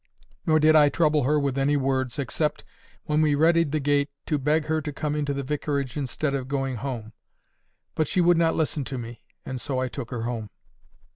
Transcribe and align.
Nor 0.47 0.59
did 0.59 0.75
I 0.75 0.89
trouble 0.89 1.25
her 1.25 1.39
with 1.39 1.59
any 1.59 1.77
words, 1.77 2.17
except, 2.17 2.63
when 3.03 3.21
we 3.21 3.35
readied 3.35 3.71
the 3.71 3.79
gate, 3.79 4.09
to 4.25 4.39
beg 4.39 4.65
her 4.65 4.81
to 4.81 4.91
come 4.91 5.13
into 5.13 5.31
the 5.31 5.43
vicarage 5.43 5.95
instead 5.95 6.33
of 6.33 6.47
going 6.47 6.77
home. 6.77 7.13
But 7.93 8.07
she 8.07 8.19
would 8.19 8.37
not 8.37 8.55
listen 8.55 8.83
to 8.85 8.97
me, 8.97 9.21
and 9.45 9.61
so 9.61 9.77
I 9.77 9.89
took 9.89 10.09
her 10.09 10.23
home. 10.23 10.49